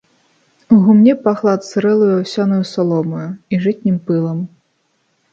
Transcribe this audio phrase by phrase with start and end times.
[0.75, 4.39] У гумне пахла адсырэлаю аўсянаю саломаю і жытнім пылам.